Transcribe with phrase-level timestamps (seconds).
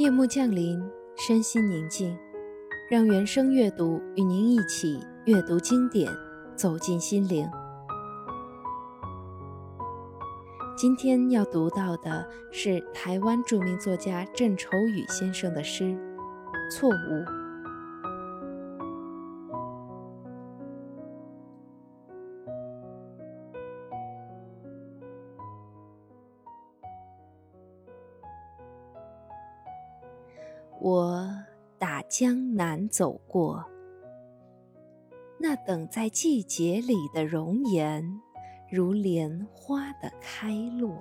[0.00, 0.82] 夜幕降临，
[1.14, 2.16] 身心宁静，
[2.88, 6.10] 让原声阅读与您一起阅读经典，
[6.56, 7.46] 走进心灵。
[10.74, 15.84] 今天要读到的是台湾著名作家郑愁予先生的诗
[16.72, 16.92] 《错误》。
[30.80, 31.28] 我
[31.78, 33.62] 打江南走过，
[35.38, 38.02] 那等在季节里的容颜，
[38.70, 40.98] 如莲花的开落。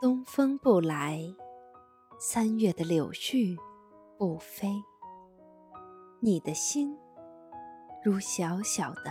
[0.00, 1.22] 东风不来，
[2.18, 3.54] 三月的柳絮
[4.16, 4.72] 不飞。
[6.20, 6.96] 你的心，
[8.02, 9.10] 如小小的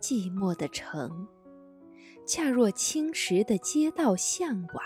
[0.00, 1.28] 寂寞的城。
[2.24, 4.84] 恰若青石的街道向晚，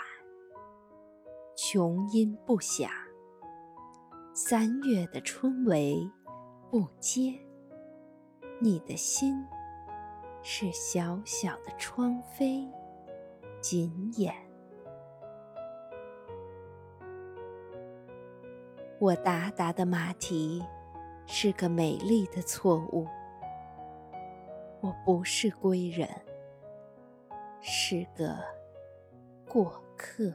[1.55, 2.89] 琼音不响。
[4.33, 6.09] 三月的春雷
[6.71, 7.33] 不接，
[8.59, 9.45] 你的心
[10.41, 12.67] 是小小的窗扉，
[13.61, 14.33] 紧掩。
[18.99, 20.63] 我达达的马蹄
[21.27, 23.07] 是个美丽的错误，
[24.81, 26.09] 我不是归人。
[27.61, 28.37] 是个
[29.45, 30.33] 过客。